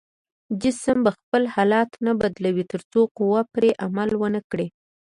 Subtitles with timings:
[0.61, 4.67] جسم به خپل حالت نه بدلوي تر څو قوه پرې عمل ونه کړي.